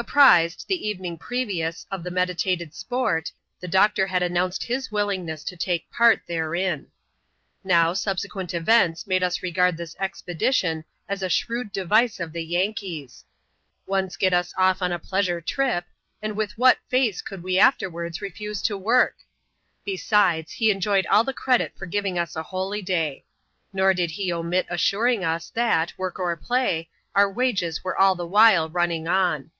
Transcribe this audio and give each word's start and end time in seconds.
Apprised, 0.00 0.66
the 0.68 0.86
evening 0.88 1.18
previous, 1.18 1.84
of 1.90 2.04
the 2.04 2.10
meditated 2.12 2.72
sport, 2.72 3.32
the 3.58 3.66
doctor 3.66 4.06
had 4.06 4.22
announced 4.22 4.62
his 4.62 4.92
willingness 4.92 5.42
to 5.42 5.56
take 5.56 5.90
part 5.90 6.22
therein. 6.28 6.86
Now, 7.64 7.94
subsequent 7.94 8.54
events 8.54 9.08
made 9.08 9.24
us 9.24 9.42
regard 9.42 9.76
this 9.76 9.96
expedition 9.98 10.84
as 11.08 11.20
a 11.20 11.28
shrewd 11.28 11.72
device 11.72 12.20
of 12.20 12.32
the 12.32 12.44
Yankee's. 12.44 13.24
Once 13.86 14.16
get 14.16 14.32
us 14.32 14.54
off 14.56 14.82
on 14.82 14.92
a 14.92 15.00
pleasure 15.00 15.40
trip, 15.40 15.84
and 16.22 16.36
with 16.36 16.56
what 16.56 16.78
face 16.86 17.20
could 17.20 17.42
we 17.42 17.58
afterwards 17.58 18.22
refuse 18.22 18.62
to 18.62 18.78
work? 18.78 19.16
Besides, 19.84 20.52
he 20.52 20.70
enjoyed 20.70 21.06
all 21.06 21.24
the 21.24 21.34
credit 21.34 21.72
of 21.82 21.90
giving 21.90 22.20
us 22.20 22.36
a 22.36 22.44
holyday. 22.44 23.24
Nor 23.72 23.94
did 23.94 24.12
he 24.12 24.32
omit 24.32 24.66
assuring 24.70 25.24
us, 25.24 25.50
that, 25.56 25.92
work 25.98 26.20
or 26.20 26.36
play, 26.36 26.88
our 27.16 27.28
wages 27.28 27.82
were 27.82 27.98
all 27.98 28.14
the 28.14 28.24
while 28.26 28.68
running 28.70 29.08
on. 29.08 29.50